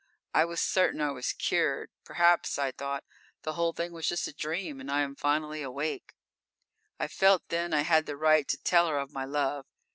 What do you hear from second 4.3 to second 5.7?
dream and I am finally